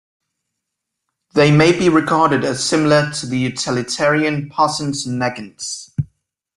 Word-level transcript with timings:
They 1.35 1.51
may 1.51 1.77
be 1.77 1.87
regarded 1.87 2.43
as 2.43 2.63
similar 2.63 3.11
to 3.11 3.27
the 3.27 3.37
utilitarian 3.37 4.49
posends 4.49 5.05
and 5.05 5.19
negends. 5.19 5.93